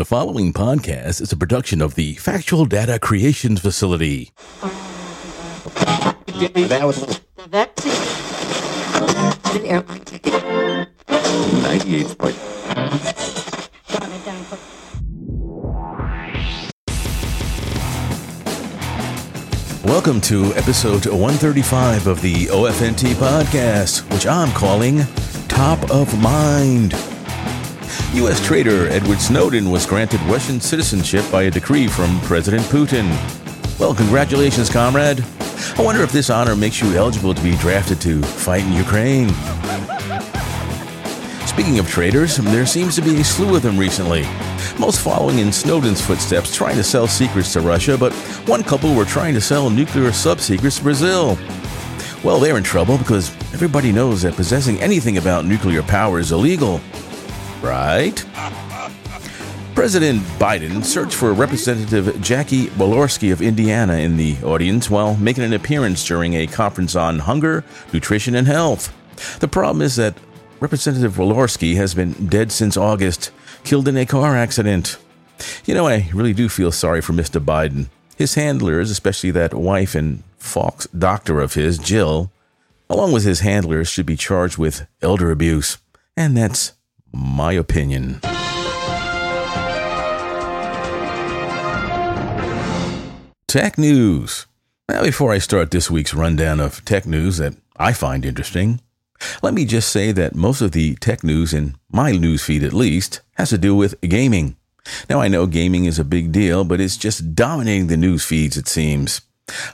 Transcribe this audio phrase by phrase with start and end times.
[0.00, 4.30] The following podcast is a production of the Factual Data Creations Facility.
[6.70, 7.20] That was
[11.62, 12.38] ninety-eight point.
[19.84, 25.02] Welcome to episode 135 of the OFNT podcast, which I'm calling
[25.48, 26.94] Top of Mind.
[28.14, 28.44] U.S.
[28.44, 33.08] traitor Edward Snowden was granted Russian citizenship by a decree from President Putin.
[33.78, 35.24] Well, congratulations, comrade.
[35.78, 39.28] I wonder if this honor makes you eligible to be drafted to fight in Ukraine.
[41.46, 44.22] Speaking of traitors, there seems to be a slew of them recently.
[44.76, 48.12] Most following in Snowden's footsteps, trying to sell secrets to Russia, but
[48.48, 51.38] one couple were trying to sell nuclear sub secrets to Brazil.
[52.24, 56.80] Well, they're in trouble because everybody knows that possessing anything about nuclear power is illegal.
[57.62, 58.24] Right?
[59.74, 65.52] President Biden searched for Representative Jackie Walorski of Indiana in the audience while making an
[65.52, 68.94] appearance during a conference on hunger, nutrition, and health.
[69.40, 70.16] The problem is that
[70.60, 73.30] Representative Walorski has been dead since August,
[73.64, 74.98] killed in a car accident.
[75.64, 77.42] You know, I really do feel sorry for Mr.
[77.42, 77.88] Biden.
[78.16, 82.30] His handlers, especially that wife and Fox doctor of his, Jill,
[82.90, 85.78] along with his handlers, should be charged with elder abuse.
[86.16, 86.72] And that's
[87.12, 88.20] my opinion.
[93.46, 94.46] Tech news.
[94.88, 98.80] Now, before I start this week's rundown of tech news that I find interesting,
[99.42, 103.20] let me just say that most of the tech news in my newsfeed, at least,
[103.34, 104.56] has to do with gaming.
[105.08, 108.56] Now, I know gaming is a big deal, but it's just dominating the news feeds,
[108.56, 109.20] it seems.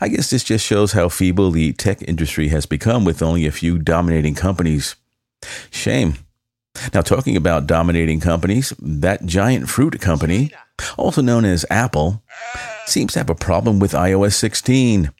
[0.00, 3.53] I guess this just shows how feeble the tech industry has become with only a
[3.53, 4.97] few dominating companies.
[5.71, 6.15] Shame.
[6.92, 10.53] Now, talking about dominating companies, that giant fruit company,
[10.97, 12.22] also known as Apple,
[12.87, 15.10] seems to have a problem with iOS 16.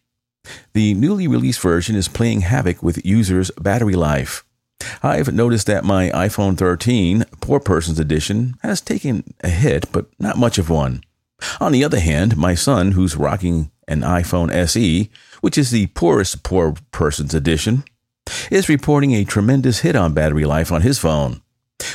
[0.75, 4.45] The newly released version is playing havoc with users' battery life.
[5.03, 10.39] I've noticed that my iPhone 13, Poor Person's Edition, has taken a hit, but not
[10.39, 11.03] much of one.
[11.61, 16.43] On the other hand, my son, who's rocking an iPhone SE, which is the poorest
[16.43, 17.85] Poor Person's Edition,
[18.51, 21.41] is reporting a tremendous hit on battery life on his phone.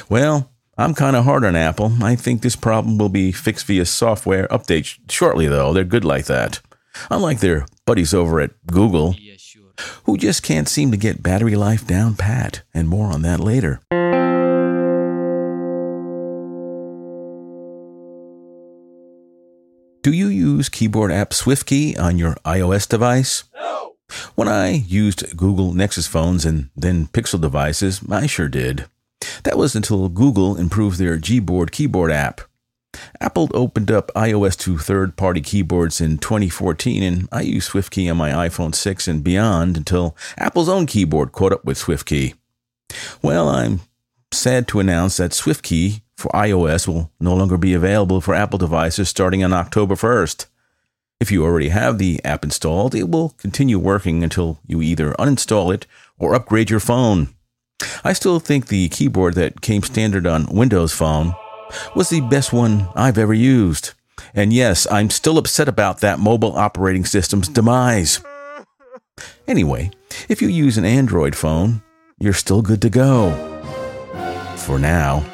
[0.09, 1.93] Well, I'm kind of hard on Apple.
[2.01, 5.73] I think this problem will be fixed via software update shortly, though.
[5.73, 6.59] They're good like that.
[7.09, 9.15] Unlike their buddies over at Google,
[10.03, 12.63] who just can't seem to get battery life down pat.
[12.73, 13.81] And more on that later.
[20.03, 23.43] Do you use keyboard app SwiftKey on your iOS device?
[23.53, 23.93] No.
[24.33, 28.87] When I used Google Nexus phones and then Pixel devices, I sure did.
[29.43, 32.41] That was until Google improved their Gboard keyboard app.
[33.19, 38.17] Apple opened up iOS to third party keyboards in 2014, and I used SwiftKey on
[38.17, 42.33] my iPhone 6 and beyond until Apple's own keyboard caught up with SwiftKey.
[43.21, 43.81] Well, I'm
[44.31, 49.09] sad to announce that SwiftKey for iOS will no longer be available for Apple devices
[49.09, 50.45] starting on October 1st.
[51.19, 55.73] If you already have the app installed, it will continue working until you either uninstall
[55.73, 55.85] it
[56.17, 57.29] or upgrade your phone.
[58.03, 61.33] I still think the keyboard that came standard on Windows Phone
[61.95, 63.93] was the best one I've ever used.
[64.33, 68.21] And yes, I'm still upset about that mobile operating system's demise.
[69.47, 69.91] Anyway,
[70.29, 71.81] if you use an Android phone,
[72.19, 73.31] you're still good to go.
[74.57, 75.25] For now.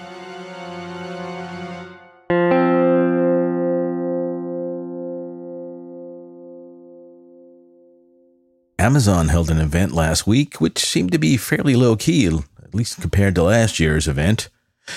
[8.87, 13.01] Amazon held an event last week which seemed to be fairly low key, at least
[13.01, 14.47] compared to last year's event.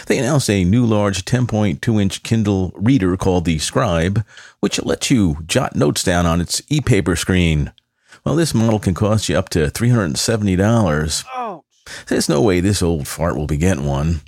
[0.07, 4.25] They announced a new large 10.2 inch Kindle reader called the Scribe,
[4.61, 7.73] which lets you jot notes down on its e paper screen.
[8.25, 11.25] Well, this model can cost you up to $370.
[11.35, 11.65] Ouch.
[12.07, 14.21] There's no way this old fart will be getting one.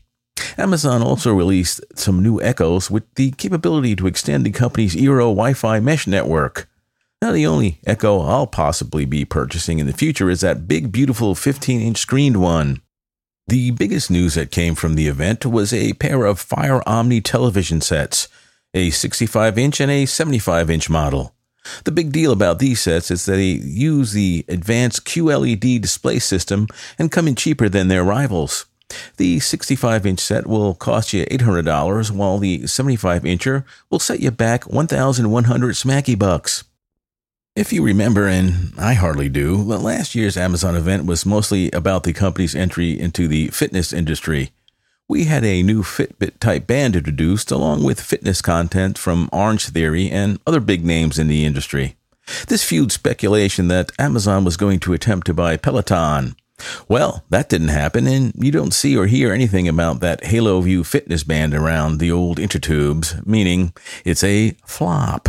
[0.58, 5.54] Amazon also released some new Echoes with the capability to extend the company's Eero Wi
[5.54, 6.68] Fi mesh network.
[7.22, 11.36] Now, the only Echo I'll possibly be purchasing in the future is that big, beautiful
[11.36, 12.82] 15 inch screened one.
[13.46, 17.80] The biggest news that came from the event was a pair of Fire Omni television
[17.80, 18.26] sets,
[18.74, 21.32] a 65 inch and a 75 inch model.
[21.84, 26.66] The big deal about these sets is that they use the advanced QLED display system
[26.98, 28.66] and come in cheaper than their rivals.
[29.18, 34.32] The 65 inch set will cost you $800, while the 75 incher will set you
[34.32, 36.64] back 1,100 smacky bucks.
[37.54, 42.14] If you remember, and I hardly do, last year's Amazon event was mostly about the
[42.14, 44.52] company's entry into the fitness industry.
[45.06, 50.08] We had a new Fitbit type band introduced, along with fitness content from Orange Theory
[50.10, 51.96] and other big names in the industry.
[52.48, 56.36] This fueled speculation that Amazon was going to attempt to buy Peloton.
[56.88, 60.84] Well, that didn't happen, and you don't see or hear anything about that Halo View
[60.84, 63.74] fitness band around the old intertubes, meaning
[64.06, 65.28] it's a flop.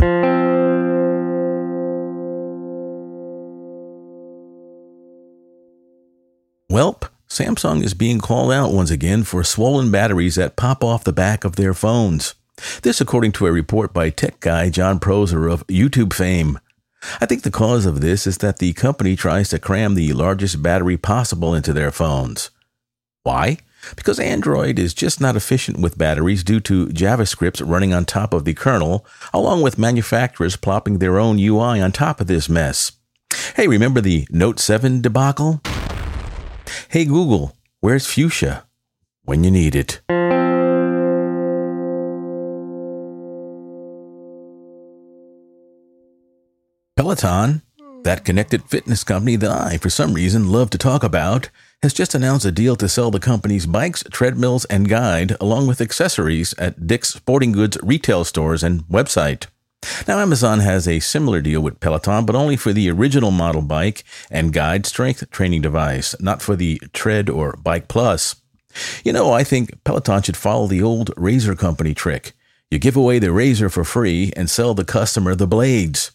[6.74, 11.12] Welp, Samsung is being called out once again for swollen batteries that pop off the
[11.12, 12.34] back of their phones.
[12.82, 16.58] This, according to a report by tech guy Jon Prosser of YouTube fame.
[17.20, 20.64] I think the cause of this is that the company tries to cram the largest
[20.64, 22.50] battery possible into their phones.
[23.22, 23.58] Why?
[23.94, 28.44] Because Android is just not efficient with batteries due to JavaScripts running on top of
[28.44, 32.90] the kernel, along with manufacturers plopping their own UI on top of this mess.
[33.54, 35.60] Hey, remember the Note 7 debacle?
[36.88, 38.64] Hey Google, where's Fuchsia?
[39.24, 40.00] When you need it.
[46.96, 47.62] Peloton,
[48.04, 51.50] that connected fitness company that I, for some reason, love to talk about,
[51.82, 55.80] has just announced a deal to sell the company's bikes, treadmills, and guide, along with
[55.80, 59.46] accessories, at Dick's Sporting Goods retail stores and website.
[60.06, 64.04] Now, Amazon has a similar deal with Peloton, but only for the original model bike
[64.30, 68.36] and guide strength training device, not for the Tread or Bike Plus.
[69.04, 72.32] You know, I think Peloton should follow the old razor company trick.
[72.70, 76.10] You give away the razor for free and sell the customer the blades.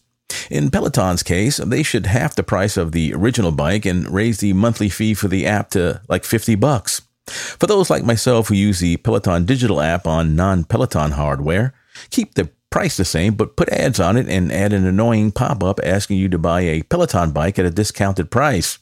[0.50, 4.52] In Peloton's case, they should half the price of the original bike and raise the
[4.52, 7.02] monthly fee for the app to like 50 bucks.
[7.26, 11.74] For those like myself who use the Peloton digital app on non-Peloton hardware,
[12.10, 15.80] keep the price the same, but put ads on it and add an annoying pop-up
[15.84, 18.78] asking you to buy a Peloton bike at a discounted price.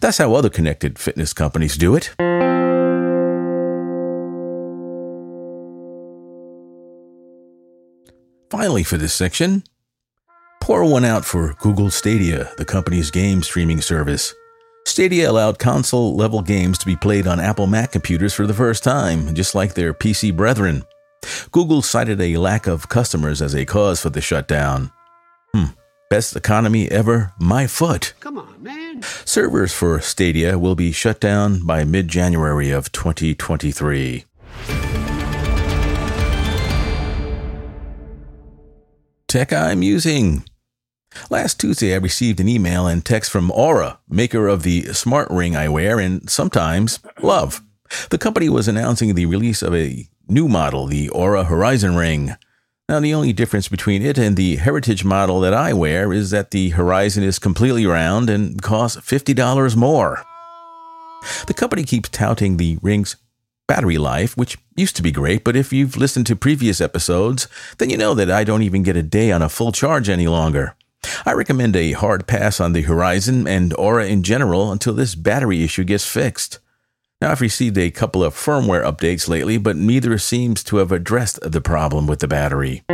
[0.00, 2.14] That's how other connected fitness companies do it.
[8.50, 9.64] Finally, for this section,
[10.64, 14.34] Pour one out for Google Stadia, the company's game streaming service.
[14.86, 18.82] Stadia allowed console level games to be played on Apple Mac computers for the first
[18.82, 20.82] time, just like their PC brethren.
[21.50, 24.90] Google cited a lack of customers as a cause for the shutdown.
[25.52, 25.66] Hmm.
[26.10, 28.14] Best economy ever, my foot.
[28.20, 29.02] Come on, man.
[29.24, 34.24] Servers for Stadia will be shut down by mid January of 2023.
[39.26, 40.44] Tech I'm using.
[41.30, 45.56] Last Tuesday, I received an email and text from Oura, maker of the smart ring
[45.56, 47.60] I wear and sometimes love.
[48.10, 52.34] The company was announcing the release of a new model, the Oura Horizon Ring.
[52.88, 56.50] Now, the only difference between it and the heritage model that I wear is that
[56.50, 60.22] the Horizon is completely round and costs $50 more.
[61.46, 63.16] The company keeps touting the ring's
[63.66, 67.48] battery life, which used to be great, but if you've listened to previous episodes,
[67.78, 70.28] then you know that I don't even get a day on a full charge any
[70.28, 70.76] longer.
[71.24, 75.62] I recommend a hard pass on the Horizon and Oura in general until this battery
[75.62, 76.58] issue gets fixed.
[77.24, 81.40] Now, I've received a couple of firmware updates lately, but neither seems to have addressed
[81.40, 82.84] the problem with the battery.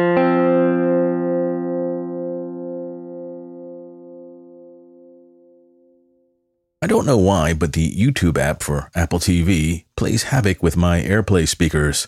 [6.81, 11.03] I don't know why, but the YouTube app for Apple TV plays havoc with my
[11.03, 12.07] AirPlay speakers.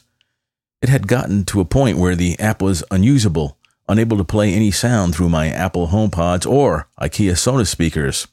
[0.81, 4.71] It had gotten to a point where the app was unusable unable to play any
[4.71, 8.29] sound through my Apple HomePods or IKEA Sonos speakers.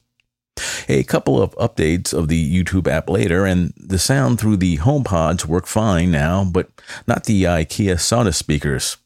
[0.88, 5.46] A couple of updates of the YouTube app later, and the sound through the HomePods
[5.46, 6.70] work fine now, but
[7.06, 8.96] not the IKEA Sonos speakers.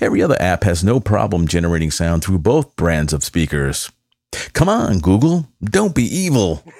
[0.00, 3.90] Every other app has no problem generating sound through both brands of speakers.
[4.52, 6.64] Come on, Google, don't be evil.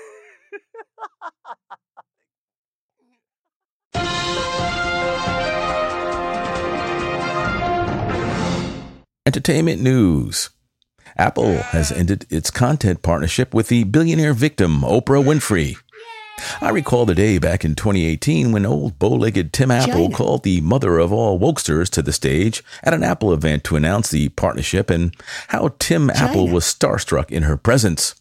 [9.27, 10.51] Entertainment news.
[11.19, 15.77] Apple has ended its content partnership with the billionaire victim, Oprah Winfrey.
[16.61, 20.15] I recall the day back in 2018 when old bow legged Tim Apple China.
[20.15, 24.11] called the mother of all wokesters to the stage at an Apple event to announce
[24.11, 25.15] the partnership and
[25.49, 28.15] how Tim Apple was starstruck in her presence.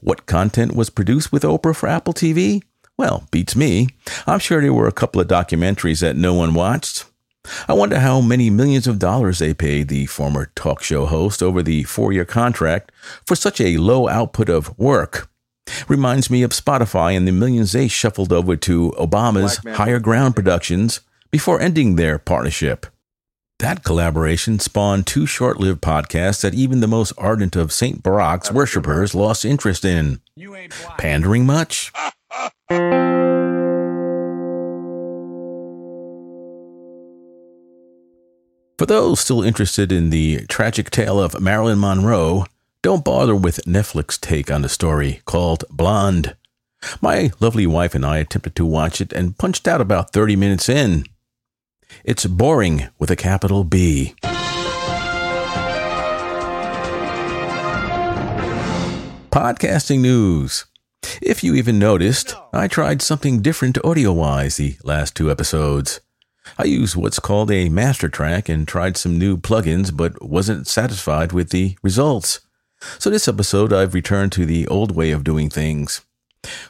[0.00, 2.62] What content was produced with Oprah for Apple TV?
[2.96, 3.88] Well, beats me.
[4.26, 7.04] I'm sure there were a couple of documentaries that no one watched.
[7.68, 11.62] I wonder how many millions of dollars they paid the former talk show host over
[11.62, 12.92] the four year contract
[13.26, 15.28] for such a low output of work.
[15.88, 21.00] Reminds me of Spotify and the millions they shuffled over to Obama's Higher Ground Productions
[21.30, 22.86] before ending their partnership.
[23.60, 28.02] That collaboration spawned two short lived podcasts that even the most ardent of St.
[28.02, 30.20] Barack's worshippers lost interest in.
[30.98, 31.92] Pandering much?
[38.80, 42.46] For those still interested in the tragic tale of Marilyn Monroe,
[42.80, 46.34] don't bother with Netflix take on the story called Blonde.
[47.02, 50.70] My lovely wife and I attempted to watch it and punched out about 30 minutes
[50.70, 51.04] in.
[52.04, 54.14] It's boring with a capital B.
[59.30, 60.64] Podcasting news.
[61.20, 66.00] If you even noticed, I tried something different audio wise the last two episodes.
[66.58, 71.32] I used what's called a master track and tried some new plugins, but wasn't satisfied
[71.32, 72.40] with the results.
[72.98, 76.00] So, this episode, I've returned to the old way of doing things.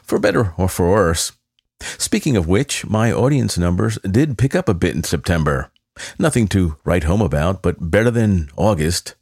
[0.03, 1.31] For better or for worse.
[1.79, 5.71] Speaking of which, my audience numbers did pick up a bit in September.
[6.19, 9.15] Nothing to write home about, but better than August.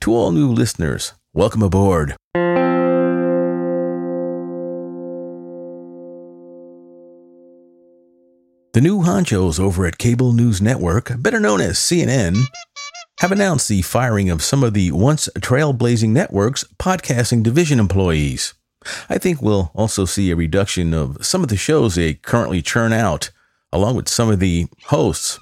[0.00, 2.16] To all new listeners, welcome aboard.
[8.74, 12.38] The new honchos over at Cable News Network, better known as CNN,
[13.20, 18.54] have announced the firing of some of the once trailblazing network's podcasting division employees.
[19.10, 22.94] I think we'll also see a reduction of some of the shows they currently churn
[22.94, 23.30] out,
[23.74, 25.38] along with some of the hosts.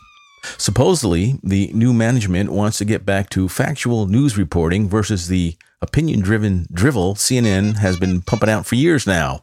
[0.58, 6.18] Supposedly, the new management wants to get back to factual news reporting versus the opinion
[6.18, 9.40] driven drivel CNN has been pumping out for years now.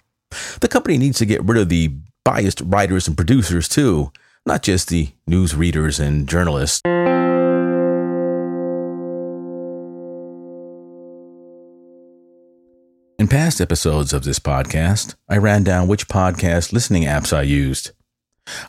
[0.60, 1.94] The company needs to get rid of the
[2.27, 4.12] biased writers and producers too,
[4.46, 6.81] not just the news readers and journalists.
[13.17, 17.91] In past episodes of this podcast, I ran down which podcast listening apps I used.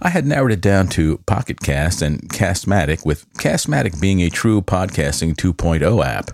[0.00, 4.62] I had narrowed it down to Pocket Cast and Castamatic, with Castamatic being a true
[4.62, 6.31] podcasting 2.0 app.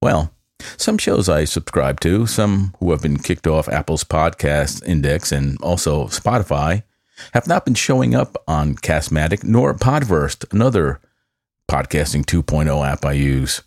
[0.00, 0.32] Well,
[0.76, 5.60] some shows I subscribe to, some who have been kicked off Apple's podcast index and
[5.62, 6.82] also Spotify,
[7.32, 11.00] have not been showing up on Castamatic nor Podverse, another
[11.68, 13.62] podcasting 2.0 app I use.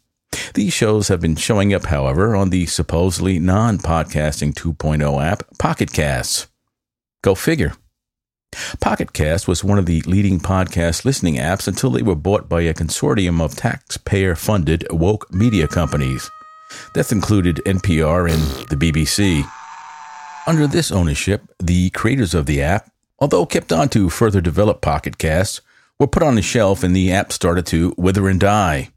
[0.54, 5.92] These shows have been showing up, however, on the supposedly non podcasting 2.0 app Pocket
[5.92, 6.48] Casts.
[7.22, 7.74] Go figure.
[8.80, 12.62] Pocket Cast was one of the leading podcast listening apps until they were bought by
[12.62, 16.30] a consortium of taxpayer funded woke media companies.
[16.94, 19.50] That included NPR and the BBC.
[20.48, 25.18] Under this ownership, the creators of the app, although kept on to further develop Pocket
[25.18, 25.62] Cast,
[26.00, 28.90] were put on the shelf and the app started to wither and die.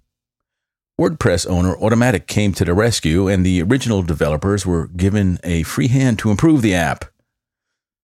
[0.99, 5.89] WordPress owner Automattic came to the rescue, and the original developers were given a free
[5.89, 7.05] hand to improve the app.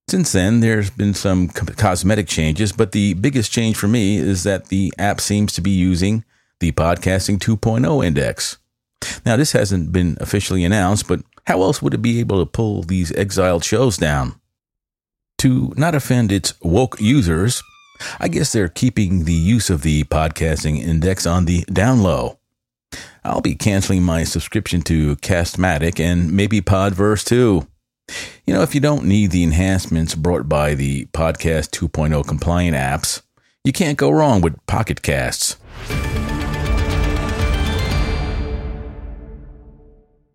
[0.09, 4.67] Since then, there's been some cosmetic changes, but the biggest change for me is that
[4.67, 6.25] the app seems to be using
[6.59, 8.59] the Podcasting 2.0 index.
[9.25, 12.83] Now, this hasn't been officially announced, but how else would it be able to pull
[12.83, 14.41] these exiled shows down?
[15.39, 17.63] To not offend its woke users,
[18.19, 22.39] I guess they're keeping the use of the podcasting index on the down low.
[23.25, 27.67] I'll be canceling my subscription to Castamatic and maybe Podverse too.
[28.45, 33.23] You know, if you don't need the enhancements brought by the Podcast 2.0 compliant apps,
[33.63, 35.57] you can't go wrong with Pocket Casts.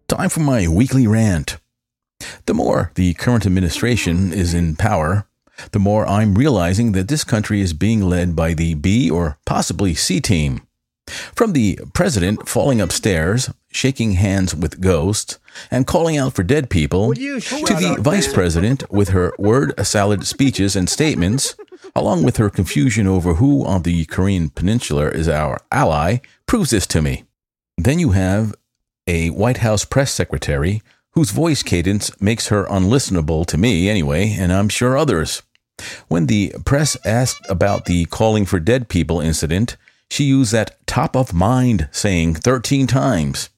[0.07, 1.57] Time for my weekly rant.
[2.45, 5.27] The more the current administration is in power,
[5.71, 9.95] the more I'm realizing that this country is being led by the B or possibly
[9.95, 10.61] C team.
[11.07, 15.39] From the president falling upstairs, shaking hands with ghosts,
[15.71, 20.75] and calling out for dead people, to the vice president with her word salad speeches
[20.75, 21.55] and statements,
[21.95, 26.87] along with her confusion over who on the Korean Peninsula is our ally, proves this
[26.87, 27.23] to me.
[27.77, 28.55] Then you have
[29.07, 30.81] a White House press secretary
[31.11, 35.41] whose voice cadence makes her unlistenable to me anyway, and I'm sure others.
[36.07, 39.77] When the press asked about the calling for dead people incident,
[40.09, 43.49] she used that top of mind saying 13 times.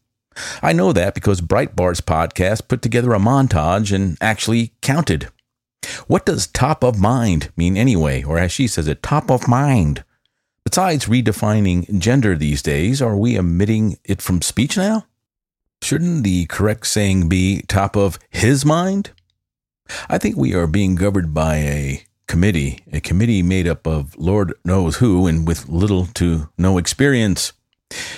[0.61, 5.29] I know that because Breitbart's podcast put together a montage and actually counted.
[6.05, 10.03] What does top of mind mean anyway, or as she says it, top of mind?
[10.63, 15.06] Besides redefining gender these days, are we omitting it from speech now?
[15.87, 19.11] Shouldn't the correct saying be top of his mind?
[20.09, 24.53] I think we are being governed by a committee, a committee made up of Lord
[24.65, 27.53] knows who and with little to no experience.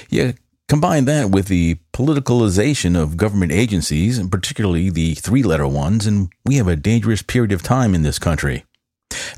[0.09, 0.33] You
[0.67, 6.29] combine that with the politicalization of government agencies, and particularly the three letter ones, and
[6.43, 8.65] we have a dangerous period of time in this country.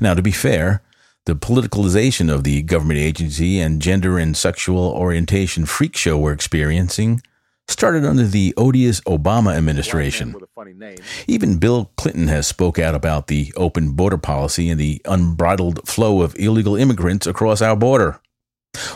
[0.00, 0.80] Now, to be fair,
[1.26, 7.20] the politicalization of the government agency and gender and sexual orientation freak show we're experiencing
[7.72, 10.34] started under the odious Obama administration.
[11.26, 16.22] Even Bill Clinton has spoke out about the open border policy and the unbridled flow
[16.22, 18.20] of illegal immigrants across our border.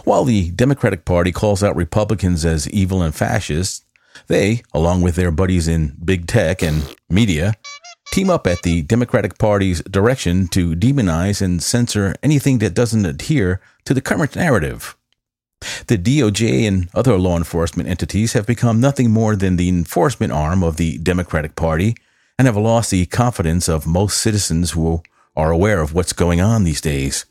[0.05, 3.85] While the Democratic Party calls out Republicans as evil and fascists,
[4.29, 7.55] they, along with their buddies in big tech and media,
[8.13, 13.61] team up at the Democratic Party's direction to demonize and censor anything that doesn't adhere
[13.85, 14.97] to the current narrative.
[15.61, 20.63] The DOJ and other law enforcement entities have become nothing more than the enforcement arm
[20.63, 21.95] of the Democratic Party
[22.39, 25.03] and have lost the confidence of most citizens who
[25.35, 27.25] are aware of what's going on these days.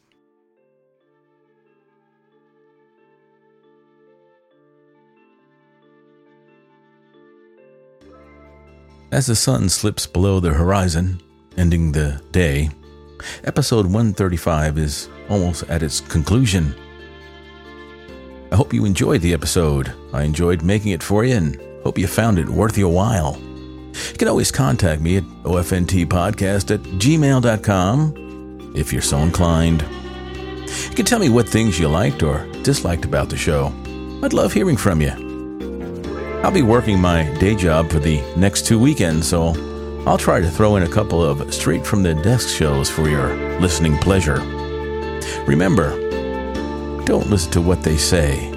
[9.11, 11.21] As the sun slips below the horizon,
[11.57, 12.69] ending the day,
[13.43, 16.75] episode 135 is almost at its conclusion.
[18.51, 19.93] I hope you enjoyed the episode.
[20.13, 23.37] I enjoyed making it for you and hope you found it worth your while.
[23.39, 29.81] You can always contact me at ofntpodcast at gmail.com if you're so inclined.
[29.81, 33.73] You can tell me what things you liked or disliked about the show.
[34.23, 35.11] I'd love hearing from you.
[36.43, 39.53] I'll be working my day job for the next two weekends, so
[40.05, 43.35] I'll try to throw in a couple of straight from the desk shows for your
[43.59, 44.39] listening pleasure.
[45.47, 46.04] Remember,
[47.05, 48.51] don't listen to what they say,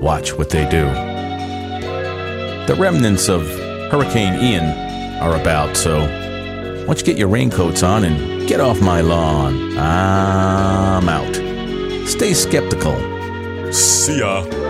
[0.00, 0.84] watch what they do.
[2.66, 3.42] The remnants of
[3.90, 4.64] Hurricane Ian
[5.20, 9.76] are about, so why don't you get your raincoats on and get off my lawn?
[9.76, 11.34] I'm out.
[12.06, 12.94] Stay skeptical.
[13.72, 14.69] See ya.